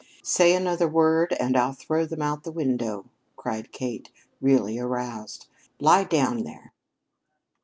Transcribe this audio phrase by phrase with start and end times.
[0.23, 3.05] "Say another word and I'll throw them out of the window,"
[3.35, 4.09] cried Kate,
[4.41, 5.45] really aroused.
[5.79, 6.73] "Lie down there."